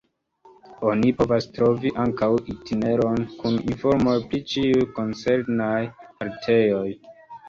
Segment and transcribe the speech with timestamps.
[0.91, 5.69] Oni povas trovi ankaŭ itineron kun informoj pri ĉiuj koncernaj
[6.23, 6.87] haltejoj.